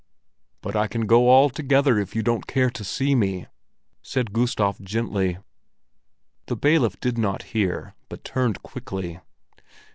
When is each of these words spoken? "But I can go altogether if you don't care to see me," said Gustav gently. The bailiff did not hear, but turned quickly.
"But 0.61 0.75
I 0.75 0.87
can 0.87 1.05
go 1.05 1.29
altogether 1.29 1.99
if 1.99 2.15
you 2.15 2.23
don't 2.23 2.47
care 2.47 2.71
to 2.71 2.83
see 2.83 3.13
me," 3.13 3.45
said 4.01 4.33
Gustav 4.33 4.81
gently. 4.81 5.37
The 6.47 6.55
bailiff 6.55 6.99
did 6.99 7.19
not 7.19 7.43
hear, 7.53 7.93
but 8.09 8.23
turned 8.23 8.63
quickly. 8.63 9.19